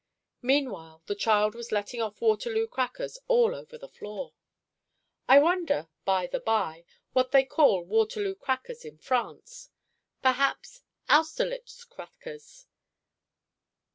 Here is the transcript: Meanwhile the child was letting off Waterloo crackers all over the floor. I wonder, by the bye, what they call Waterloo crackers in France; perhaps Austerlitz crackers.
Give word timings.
Meanwhile 0.41 1.03
the 1.05 1.13
child 1.13 1.53
was 1.53 1.71
letting 1.71 2.01
off 2.01 2.21
Waterloo 2.21 2.65
crackers 2.65 3.19
all 3.27 3.53
over 3.53 3.77
the 3.77 3.87
floor. 3.87 4.33
I 5.27 5.37
wonder, 5.37 5.89
by 6.05 6.25
the 6.25 6.39
bye, 6.39 6.85
what 7.13 7.29
they 7.31 7.43
call 7.45 7.85
Waterloo 7.85 8.33
crackers 8.33 8.83
in 8.83 8.97
France; 8.97 9.69
perhaps 10.23 10.81
Austerlitz 11.07 11.83
crackers. 11.83 12.65